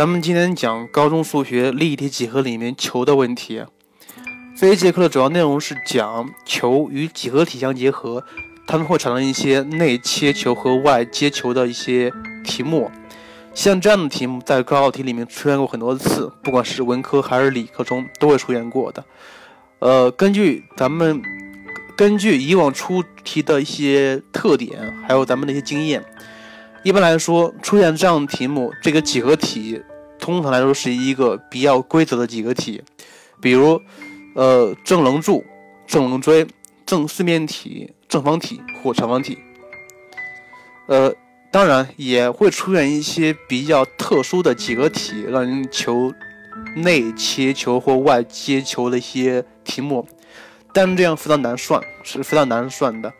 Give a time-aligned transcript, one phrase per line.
[0.00, 3.62] 咱们今天讲高中数学立体几何里面球的问题。
[4.56, 8.24] 这一节课的主要内容是讲球与几何体相结合，
[8.66, 12.10] 它们会产生一些内切球和外接球的一些
[12.42, 12.90] 题目。
[13.52, 19.04] 像这样的题目在高考题里面出现过很多次，不管是文科还是理科中都会出现过的。
[19.80, 21.20] 呃，根据咱们
[21.94, 26.02] 根据以往出题的一些特点，还有咱们的一些经验。
[26.82, 29.82] 一般来说，出现这样的题目，这个几何体
[30.20, 32.82] 通常来说是一个比较规则的几何体，
[33.40, 33.80] 比如，
[34.34, 35.44] 呃，正棱柱、
[35.86, 36.46] 正棱锥、
[36.84, 39.38] 正四面体、正方体或长方体。
[40.86, 41.12] 呃，
[41.50, 46.12] 当然也会出现一些比较特殊的几何体，让人求
[46.76, 50.06] 内切球或外接球的一些题目，
[50.72, 53.12] 但这样非常难算，是非常难算的。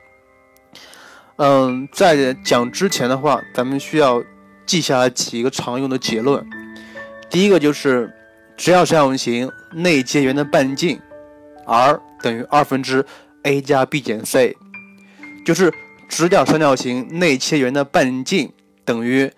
[1.37, 4.23] 嗯，在讲之前的话，咱们需要
[4.66, 6.45] 记下来几个常用的结论。
[7.30, 8.12] 第一个就是，
[8.57, 11.01] 直角三角形内接圆的半径
[11.65, 13.07] ，r 等于二分之
[13.45, 14.57] a 加 b 减 c，
[15.46, 15.73] 就是
[16.09, 18.52] 直角三角形内切圆的半径
[18.85, 19.30] 等于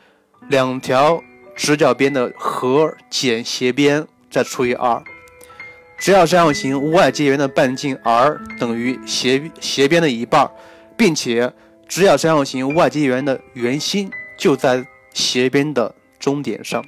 [0.48, 1.22] 两条
[1.54, 5.02] 直角边的和减斜边再除以二。
[5.98, 10.50] 直角三角形外接圆的半径 r 等于斜斜边的一半，
[10.96, 11.52] 并且。
[11.88, 16.82] 直角三角形外接圆的圆心就在斜边的中点上。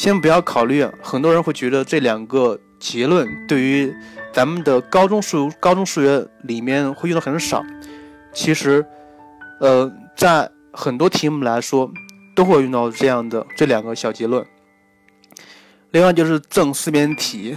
[0.00, 3.94] 先不要考虑，很多人会觉得这两个结论对于
[4.32, 7.62] 咱们的高中数高中数学里面会用的很少。
[8.32, 8.82] 其实，
[9.60, 11.92] 呃，在很多题目来说
[12.34, 14.42] 都会用到这样的这两个小结论。
[15.90, 17.54] 另外就是正四面体。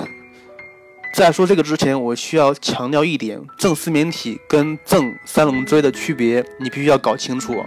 [1.14, 7.64] 在说这个之前，我需要强调一点：正四面体跟正三棱锥的区别，你必须要搞清楚。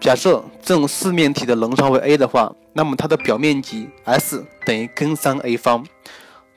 [0.00, 5.84] 假设正四面体的棱长为 a 的话，那么它的表面积 S 等于根三 a 方，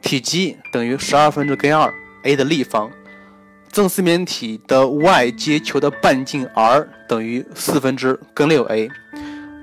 [0.01, 2.89] 体积等于十二分之根二 a 的立方。
[3.71, 8.89] 正四面体的外接球的半径 r 等于四分之根六 a，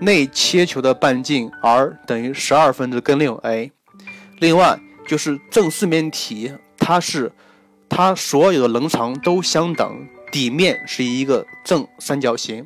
[0.00, 3.72] 内切球的半径 r 等于十二分之根六 a。
[4.38, 4.78] 另外。
[5.06, 7.32] 就是正四面体，它是
[7.88, 12.64] 它所有的棱长都相等，底面是一个正三角形。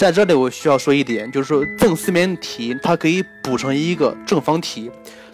[0.00, 4.90] 在这里我需要说一点，就是说正四面体它可以补成一个正方体，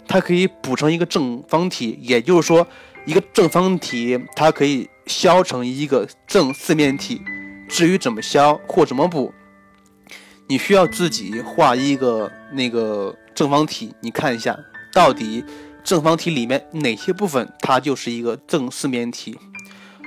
[0.08, 2.66] 它可以补成一个正方体，也就是说
[3.04, 7.22] 一个正方体它可以削成一个正四面体。
[7.68, 9.32] 至于怎么削或怎么补，
[10.48, 14.58] 你需要自己画一个那个正方体，你看一下
[14.92, 15.44] 到底。
[15.84, 19.38] 正方体里面哪些部分它就是一个正四面体，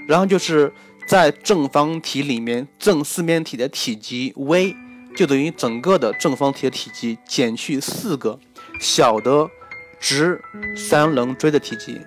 [0.09, 0.73] 然后就是
[1.09, 4.75] 在正方体里面正四面体的体积 v
[5.17, 8.39] 就等于整个的正方体的体积减去四个
[8.79, 9.49] 小的
[9.99, 10.39] 直
[10.77, 11.99] 三棱锥的体积。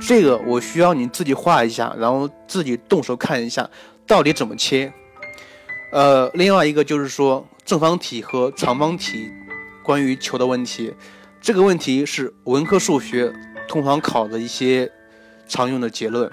[0.00, 3.68] 这个我需要你自己画一下，然后自己动手看一下
[4.06, 4.92] 到底怎么切。
[5.90, 9.32] 呃，另外一个就是说正方体和长方体
[9.82, 10.94] 关于球的问题。
[11.40, 13.34] 这个问题是文科数学
[13.66, 14.88] 通常考的一些
[15.48, 16.30] 常用的结论：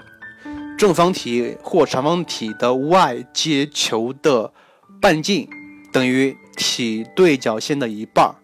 [0.82, 4.52] 正方体或长方体的外接球的
[5.00, 5.48] 半径
[5.92, 8.34] 等于体对角线的一半儿。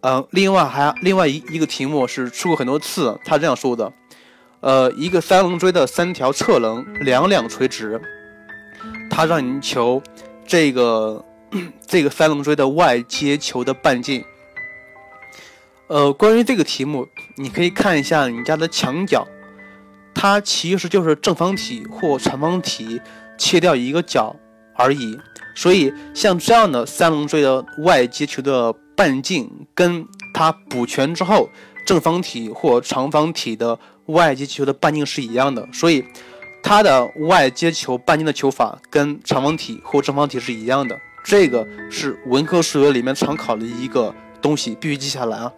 [0.00, 3.92] 呃，另外还另外一一个题目是出过很多次，他这样说的：
[4.60, 8.00] 呃，一个三棱锥的三条侧棱两两垂直，
[9.10, 10.02] 他让你求
[10.46, 11.22] 这个
[11.86, 14.24] 这个三棱锥的外接球的半径。
[15.88, 17.06] 呃，关于这个题目，
[17.36, 19.28] 你可以看一下你家的墙角，
[20.22, 23.00] 它其实就是正方体或长方体
[23.38, 24.36] 切掉一个角
[24.74, 25.18] 而已。
[25.54, 31.48] 所以像这样的三棱锥的外接球的半径，跟它补全之后
[31.86, 35.66] 正方体或长方体的外接球的半径是一样的。
[35.72, 36.04] 所以
[36.62, 40.98] 它的外接球半径的求法跟长方体或正方体是一样的。
[41.24, 45.50] 这个是文科数学里面常考的一个东西，必须记下来啊。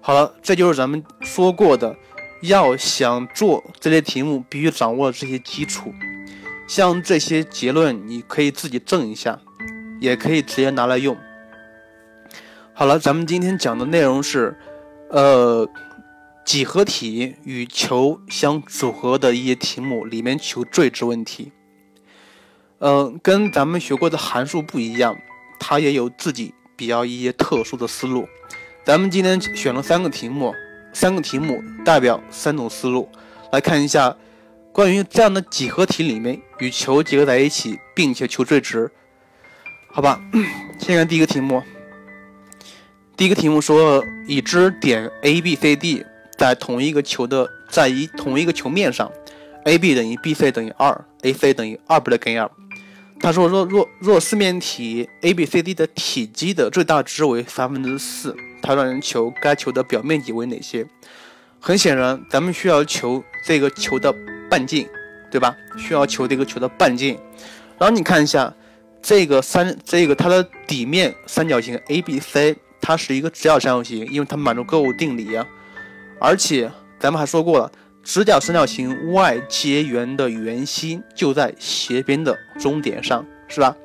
[0.00, 1.94] 好了，这就是咱们说过的，
[2.42, 5.92] 要想做这类题目，必须掌握这些基础。
[6.66, 9.38] 像这些结论，你可以自己证一下，
[10.00, 11.16] 也可以直接拿来用。
[12.74, 14.58] 好了，咱们今天讲的内容是，
[15.10, 15.68] 呃，
[16.44, 21.52] 几何体与球相组合的一些题目里面求最值问题。
[22.78, 25.16] 嗯，跟咱们学过的函数不一样，
[25.58, 28.28] 它也有自己比较一些特殊的思路。
[28.84, 30.52] 咱们今天选了三个题目，
[30.96, 33.06] 三个题目代表三种思路，
[33.52, 34.16] 来看一下
[34.72, 38.90] 关于这样的几何体里面与球结合在一起，并且求最值，
[39.92, 40.18] 好吧？
[40.78, 41.62] 先看第一个题目，
[43.14, 46.02] 第一个题目说，已知点 A、B、C、D
[46.38, 49.12] 在同一个球的在一同一个球面上
[49.64, 52.50] ，A、B 等于 B、C 等于二，A、C 等于二倍的根二。
[53.20, 60.86] 他说，若若若四面体 A、B、C、D 的体积的最大值为三分之四，它让人求该球的表面积为哪些？
[61.58, 64.14] 很显然，咱们需要求这个球的
[64.48, 64.88] 半径，
[65.30, 65.56] 对吧？
[65.76, 67.18] 需要求这个球的半径。
[67.78, 68.54] 然后你看一下
[69.02, 75.46] 这个三，这个它的底面三角形 A、B、C，它是一个直角三角形，因为它满足勾股定理啊。
[76.20, 83.76] 而且咱们还说过了，直角三角形外接圆的圆心就在斜边的中点上，是吧？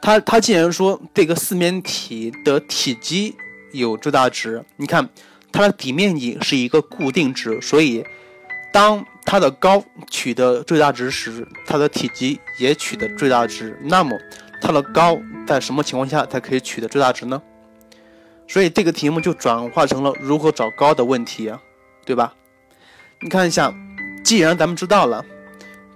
[0.00, 3.36] 它它既然说这个四面体的体积
[3.72, 5.08] 有最大值，你看
[5.52, 8.04] 它的底面积是一个固定值，所以
[8.72, 13.78] 当它的高取得最大值时，它的体积也取得最大值。
[13.82, 14.16] 那么
[14.60, 17.42] 它的高在什么情况下才可以取得最大值呢？
[18.46, 21.60] 所以这个题目就转化成了如何找高的问题啊，
[22.06, 22.34] 对吧？
[23.20, 23.74] 你看一下，
[24.24, 25.24] 既然咱们知道了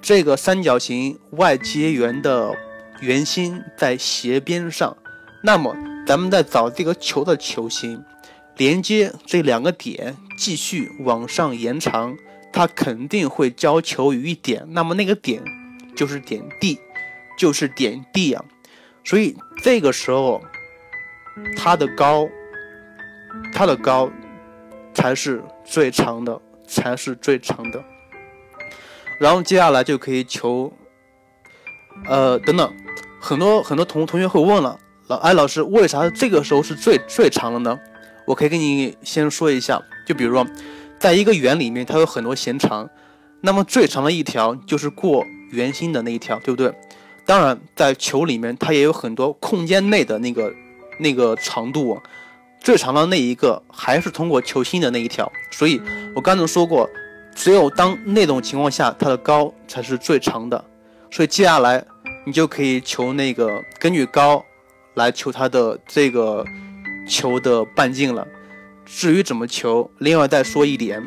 [0.02, 2.54] 这个三角形外接圆的
[3.02, 4.96] 圆心在斜边上，
[5.42, 5.76] 那么
[6.06, 8.02] 咱们在找这个球的球心，
[8.56, 12.16] 连接这两个点继续往上延长，
[12.52, 15.42] 它肯定会交球于一点，那么那个点
[15.94, 16.80] 就是点 D，
[17.36, 18.44] 就是点 D 啊。
[19.04, 20.40] 所以这个时候
[21.56, 22.28] 它的高。
[23.50, 24.12] 它的高
[24.92, 27.82] 才是最长的，才是最长的。
[29.18, 30.70] 然后接下来就可以求，
[32.04, 32.70] 呃，等等，
[33.22, 34.76] 很多很多同同学会问了，
[35.06, 37.78] 老哎老师，为啥这个时候是最最长的呢？
[38.26, 40.44] 我可以跟你先说一下，就比如说，
[40.98, 42.90] 在一个圆里面，它有很多弦长，
[43.40, 46.74] 那么最长的一条就是过圆心的那一条，对不对？
[47.24, 50.52] 当然，在球里面，它也有很多空间内的那个
[50.98, 51.96] 那个长度。
[52.60, 55.80] 最长的那一个还是通过球心的那一条，所以
[56.14, 56.88] 我刚才说过，
[57.34, 60.64] 只有当那种情况下，它的高才是最长的。
[61.10, 61.84] 所以接下来
[62.24, 64.44] 你就可以求那个根据高
[64.94, 66.44] 来求它的这个
[67.08, 68.26] 球的半径了。
[68.84, 71.02] 至于怎么求，另外再说一点，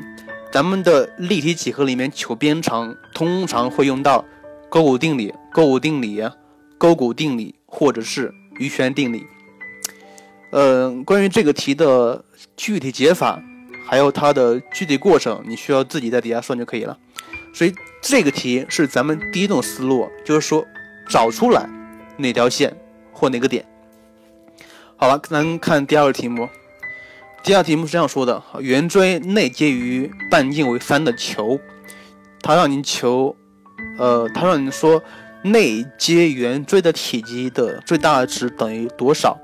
[0.52, 4.26] 咱们的立体几何里面求边长，通常会用到
[4.70, 6.28] 勾股定理、勾股定理、
[6.78, 9.26] 勾股定理或者是余弦定理。
[10.52, 12.24] 嗯，关于这个题的
[12.56, 13.42] 具体解法，
[13.86, 16.98] 还有它的具体过程，你需要自己在底下算就可以了。
[17.54, 20.66] 所以这个题是咱们第一种思路，就是说
[21.08, 21.70] 找出来
[22.18, 22.76] 哪条线
[23.12, 23.66] 或哪个点。
[24.98, 26.48] 好了，咱看第二个题目。
[27.44, 31.60] 第二题目是这样说的：圆锥内接于半径为三的球，
[32.42, 33.36] 它让您求，
[34.00, 35.04] 呃，它让您说
[35.44, 39.38] 内接圆锥的体积的最大值等于多少？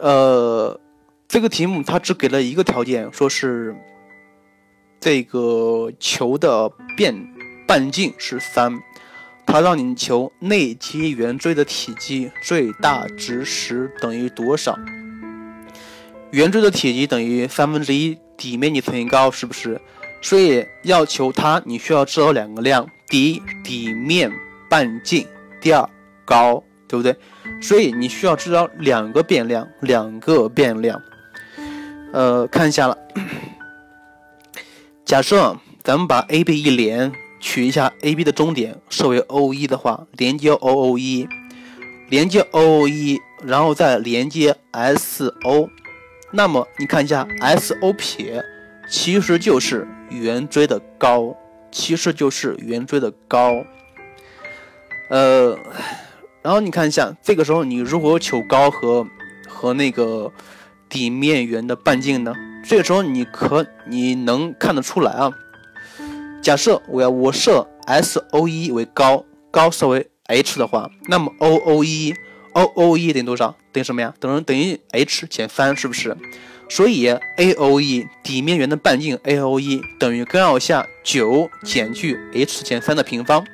[0.00, 0.78] 呃，
[1.26, 3.74] 这个题目它只给了一个条件，说是
[5.00, 7.14] 这个球的变
[7.66, 8.80] 半径是三，
[9.52, 14.78] 它让你求内接圆锥的体积最大值时等于多少？
[16.30, 19.80] 圆锥的体积等于三分之一底面积乘以高，是不是？
[20.22, 24.30] 所以要求它，你需要知道两个量：第一，底面
[24.68, 25.24] 半径；
[25.60, 25.90] 第二，
[26.24, 27.16] 高，对不对？
[27.60, 31.02] 所以你需要知道两个变量，两个变量。
[32.12, 32.96] 呃，看一下了。
[35.04, 37.10] 假设咱们把 A、B 一连，
[37.40, 41.26] 取一下 A、B 的中点设为 O、一的话，连接 O、O、一，
[42.08, 45.68] 连接 O、O、一，然后再连接 S、O。
[46.30, 48.44] 那么你看一下 S、O 撇，
[48.88, 51.34] 其实就是圆锥的高，
[51.72, 53.64] 其实就是圆锥的高。
[55.08, 55.58] 呃。
[56.42, 59.06] 然后你看一下，这个时候你如何求高和
[59.46, 60.32] 和那个
[60.88, 62.34] 底面圆的半径呢？
[62.64, 65.30] 这个时候你可你能看得出来啊？
[66.42, 72.14] 假设我要我设 S O 一为高，高设为 h 的话，那么 O O 一
[72.54, 73.54] O O 一等于多少？
[73.72, 74.14] 等于什么呀？
[74.18, 76.16] 等于等于 h 减三，是不是？
[76.70, 83.44] 所以 AOE 底面圆的半径 AOE 等于根号下九减去 h 减三的平方，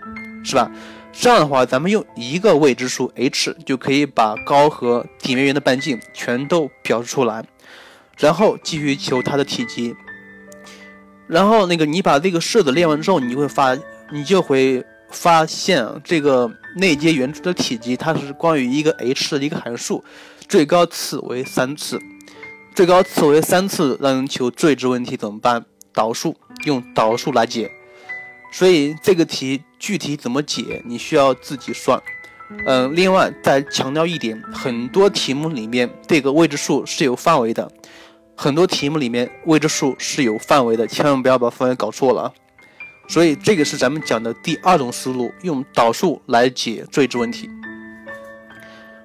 [0.44, 0.70] 是吧？
[1.12, 7.44] 这样的话，咱们用一个未知数 h 就可以把高和底面圆的半径全都表示出来，
[8.18, 9.96] 然后继续求它的体积。
[11.26, 13.76] 然后那个你把这个式子练完之后，你就会发，
[14.12, 20.04] 你就会发现这个内接圆锥的体积，它是关于一个 h 的一个函数，
[20.48, 22.00] 最高次为三次，
[22.74, 25.64] 最高次为三次，让人求最值问题怎么办？
[25.92, 27.70] 导数，用导数来解。
[28.52, 32.00] 所以这个题具体怎么解，你需要自己算。
[32.64, 37.70] 嗯，另外再强调一点，很多题目里面这个未知数是有范围的，
[38.36, 42.32] 很多题目里面未知数是有范围的，千万不要把范围搞错了啊。
[43.08, 47.48] 所以这个是咱们讲的第二种思路，用导数来解最值问题。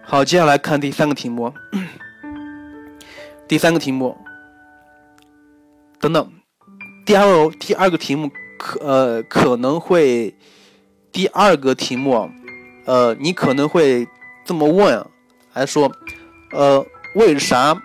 [0.04, 1.54] 好，接下来看第三个题目。
[3.48, 4.18] 第三个题目，
[6.00, 6.32] 等等，
[7.06, 10.34] 第二第二个题目可呃可能会，
[11.12, 12.32] 第二个题目，
[12.86, 14.08] 呃，你可能会
[14.46, 15.06] 这么问，
[15.52, 15.92] 还说，
[16.52, 16.86] 呃，
[17.16, 17.76] 为啥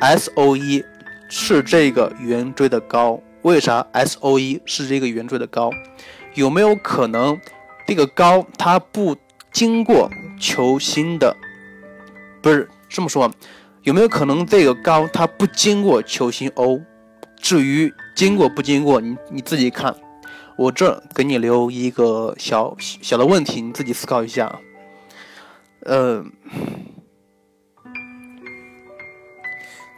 [0.00, 0.84] S O 一
[1.28, 3.20] 是这个圆锥的高？
[3.42, 5.70] 为啥 S O 一是这个圆锥的高？
[6.34, 7.38] 有没有可能
[7.86, 9.16] 这个高它不
[9.52, 11.36] 经过球心的？
[12.40, 13.30] 不是这么说。
[13.82, 16.80] 有没有可能这个高它不经过球心 O？
[17.40, 19.94] 至于经过不经过，你你自己看。
[20.56, 24.58] 我这给你留一个小小的问题，你自己思考一下。
[25.80, 26.24] 呃，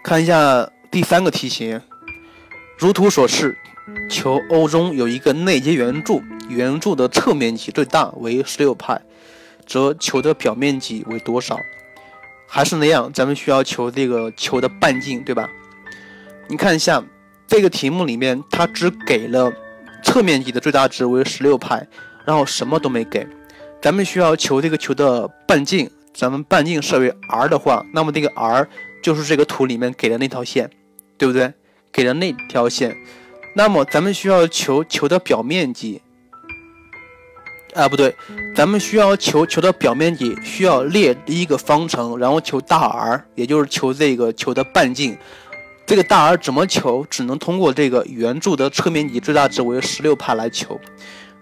[0.02, 1.80] 看一下第三个题型，
[2.78, 3.56] 如图所示，
[4.08, 9.00] 球 O 中有一个内接圆柱，圆柱的侧面积最大为十六派，
[9.66, 11.58] 则球的表面积为多少？
[12.48, 15.48] 还是那样，咱们需要求这个球的半径，对吧？
[16.48, 17.04] 你看一下
[17.46, 19.52] 这个题目里面，它只给了
[20.02, 21.86] 侧面积的最大值为十六派，
[22.24, 23.26] 然后什么都没给。
[23.82, 28.66] 咱们需要求这个球的半径，咱们半径设为 r 的话，那么这个 r
[29.02, 30.70] 就是这个图里面给的那条线，
[31.16, 31.52] 对不对？
[31.92, 32.96] 给的那条线。
[33.54, 36.00] 那么咱们需要求球的表面积。
[37.74, 38.14] 啊，不对，
[38.54, 45.16] 咱们需要求球的表面积，需要列一个方程，然后求大 R，也就是求这个球的半径。
[45.86, 47.06] 这个大 R 怎么求？
[47.08, 50.80] 只能通过这个圆柱的侧面积最大值为十六帕来求。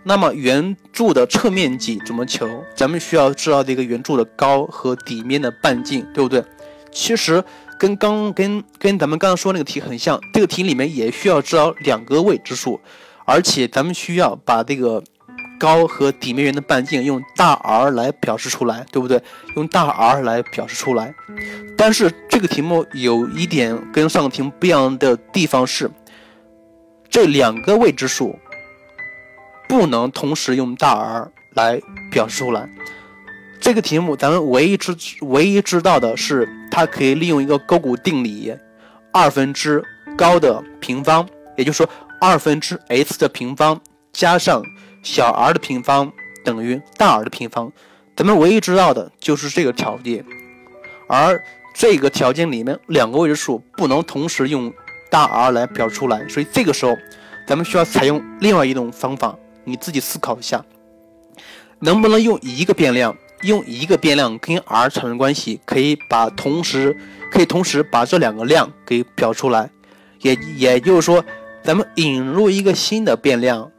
[0.04, 2.46] 那么圆柱的侧面积怎么求？
[2.74, 6.44] 咱们需要知道这个圆柱的高和底面的半径，对不对？
[6.92, 7.42] 其实
[7.78, 12.80] 跟刚跟跟咱们刚刚说那个题很像，这个题里面也需要知道两个未知数，
[13.25, 15.02] 而且咱们需要把这个。
[15.61, 19.21] 高和底面圆的半径用大 R 来表示出来，对不对？
[19.57, 21.12] 用大 R 来表示出来。
[21.76, 25.90] 但是这个题目有一点跟上个题目不一样的地方是，
[27.11, 28.38] 这两个未知数
[29.68, 31.80] 不能同时用大 R 来
[32.12, 32.68] 表示出来。
[33.68, 38.56] 这个题目咱们唯一知唯一知道的是，它可以利用一个勾股定理，
[39.12, 39.84] 二分之
[40.16, 43.78] 高的平方，也就是说二分之 x 的平方
[44.10, 44.62] 加上。
[45.02, 46.10] 小 r 的平方
[46.42, 47.70] 等于大 R 的平方，
[48.16, 50.25] 咱们唯一知道的就是这个条件，
[51.06, 51.38] 而
[51.75, 54.72] 这个条件里面两个未知数不能同时用
[55.10, 56.96] 大 R 来表示出来，所以这个时候
[57.46, 60.64] 咱们需要采用另外一种方法，你自己思考一下，
[61.80, 66.97] 能不能用一个变量，用一个变量跟 R 产生关系，可以把同时
[67.30, 69.71] 可以同时把这两个量给表出来，
[70.21, 71.25] 也也就是说，
[71.62, 73.71] 咱们引入一个新的变量。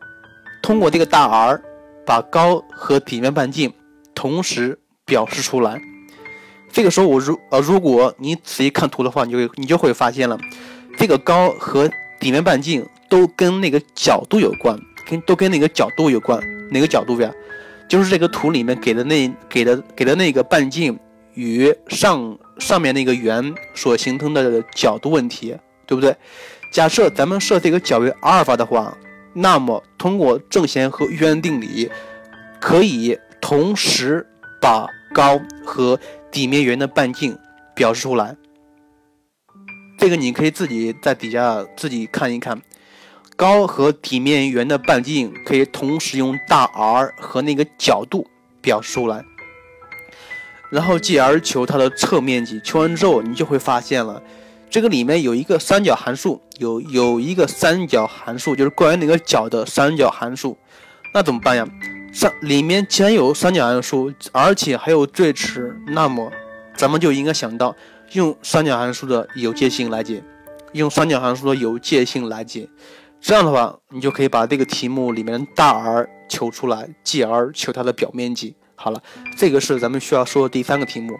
[0.61, 1.61] 通过这个大 R，
[2.05, 3.73] 把高和底面半径
[4.13, 5.81] 同时表示出来。
[6.71, 10.37] 这个时候，我如呃，如果你仔细看图的话，你就你就会发现了，
[10.97, 11.89] 这个高和
[12.19, 16.39] 底面半径都跟那个角度有关，跟都跟那个角度有关。
[16.71, 17.31] 哪个角度呀？
[17.89, 20.97] 就是这个图里面给的那给的给的那个半径
[21.33, 26.15] 与上上面那个圆所形成的角度问题，对不对？
[26.71, 28.97] 假设咱们设这个角为阿尔法的话。
[29.31, 31.89] 那么，通过正弦和余弦定理，
[32.59, 34.25] 可以同时
[34.59, 35.99] 把高和
[36.31, 37.37] 底面圆的半径
[37.75, 38.35] 表示出来。
[39.99, 42.59] 这个你可以自己在底下自己看一看，
[43.39, 48.27] 高和底面圆的半径可以同时用大 R 和那个角度
[48.59, 49.23] 表示出来，
[50.69, 52.59] 然后继而求它的侧面积。
[52.65, 54.21] 求完之后，你就会发现了。
[54.69, 60.57] 这个里面有一个三角函数，有有一个三角函数，就是关于那个角的三角函数，
[61.13, 61.65] 那怎么办呀？
[62.11, 66.29] 三里面既然有三角函数，而且还有最值，那么
[66.75, 67.73] 咱们就应该想到
[68.11, 70.21] 用三角函数的有界性来解，
[70.73, 72.67] 用三角函数的有界性来解，
[73.21, 78.55] 这样的话，你就可以把这个题目里面大 R 求出来，继而求它的表面积。
[78.75, 79.01] 好了，
[79.37, 81.19] 这个是咱们需要说的第三个题目。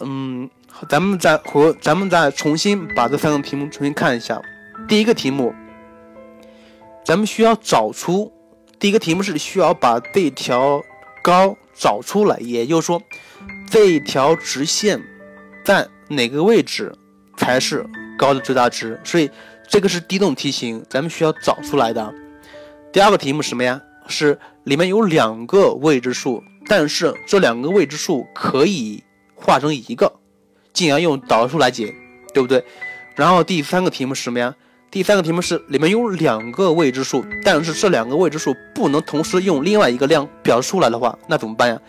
[0.00, 0.50] 嗯。
[0.88, 4.42] 咱们再和咱们再重新把这三个题目重新看一下。
[4.88, 5.54] 第一个题目，
[7.04, 8.32] 咱们需要找出
[8.80, 10.82] 第一个题目是需要把这条
[11.22, 13.00] 高找出来，也就是说，
[13.70, 15.00] 这条直线
[15.64, 16.92] 在哪个位置
[17.36, 17.86] 才是
[18.18, 19.00] 高的最大值？
[19.04, 19.30] 所以
[19.68, 22.14] 这个是第一种题型，咱们需要找出来的。
[22.92, 23.80] 第二个题目什么呀？
[24.06, 29.02] 是里面有两个未知数，但是这两个未知数可以
[29.34, 30.12] 化成一个，
[30.72, 31.94] 进而用导数来解，
[32.34, 32.62] 对不对？
[33.14, 34.54] 然后第三个题目是什么呀？
[34.90, 41.80] 第三个题目是里面有两个未知数，但是这两个未知数不能同时用另外一个量表示出来的话，那怎么办呀？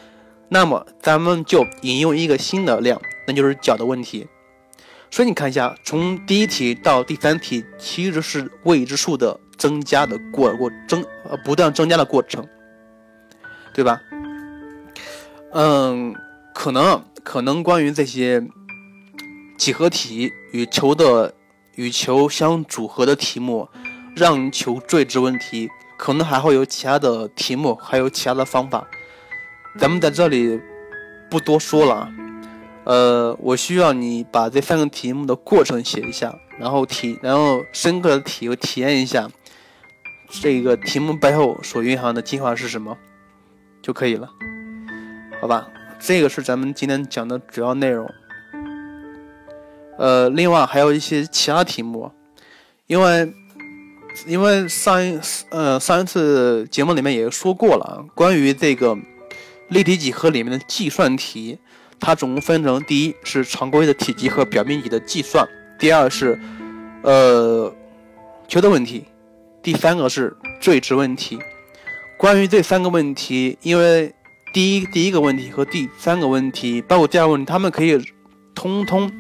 [0.48, 4.26] 那么咱们就引用一个新的量，那就是角的问题。
[5.12, 12.46] 所以你看一下，从第一题到第三题，其实是未知数的增加的过过增呃不断增加的过程，
[13.74, 14.02] 对吧？
[15.54, 16.14] 嗯，
[16.54, 18.46] 可能可能关于这些
[19.58, 21.34] 几何题与球的
[21.76, 23.70] 与球相组合的题目，
[24.18, 28.86] 让球最值问题，可能还会有其他的题目，还有其他的方法，
[29.80, 30.60] 咱们在这里
[31.30, 32.10] 不多说了。
[32.86, 39.28] 呃，我需要你把这三个题目的过程写一下，然后体，然后深刻的体体验一下
[40.30, 42.96] 这个题目背后所蕴含的精华是什么，
[43.82, 44.30] 就可以了，
[45.42, 45.68] 好吧？
[46.00, 48.08] 这个是咱们今天讲的主要内容。
[49.98, 52.12] 呃，另外还有一些其他题目，
[52.86, 53.34] 因为
[54.28, 58.96] 因为上一呃上一次节目里面也说过了，关于这个
[59.70, 61.58] 立体几何里面的计算题。
[62.00, 65.46] 它总共分成：第一是常规的体积和表面积的计算；
[65.80, 66.40] 第二是，
[67.02, 67.74] 呃，
[68.48, 69.04] 球的问题；
[69.64, 71.40] 第三个是坠值问题。
[72.18, 74.14] 关于这三个问题，因为
[74.54, 78.00] 第一第一个问题和第三个问题，包括第二个问题，它们可以
[78.54, 79.12] 通通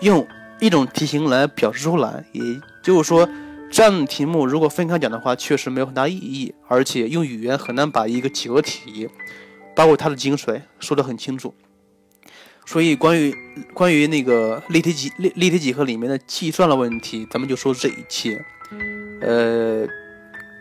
[0.00, 0.26] 用
[0.60, 2.24] 一种题型来表示出来。
[2.32, 2.42] 也
[2.82, 3.28] 就是说，
[3.70, 9.08] 这样的题目如果分开讲的话，确实没有很大意义，而且用语言很难把一个几何体，
[9.74, 11.54] 包括它的精髓说得很清楚。
[12.70, 13.34] 所以，关于
[13.72, 18.38] 关于那个立体几立立体几何里面的计算的问题，咱们就说这一期。
[19.22, 19.88] 呃，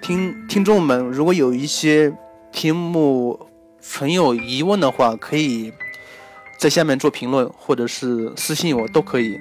[0.02, 2.10] 听听众们，如果有一些
[2.50, 3.38] 题目
[3.82, 5.74] 存有疑问的话，可以
[6.58, 9.38] 在下面做评论，或者是私信我都可以。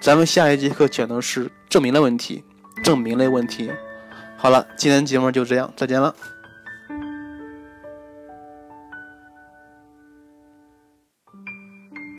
[0.00, 2.42] 咱们下一节课讲的是证明的问题，
[2.82, 3.70] 证明类问题。
[4.38, 6.14] 好了，今天节目就这样，再见了。